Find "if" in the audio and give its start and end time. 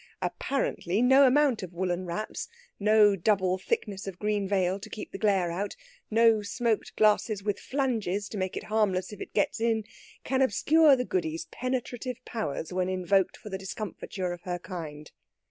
9.13-9.21